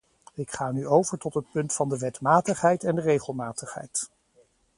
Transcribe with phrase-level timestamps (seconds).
[0.33, 4.09] Ik ga nu over tot het punt van de wetmatigheid en de regelmatigheid.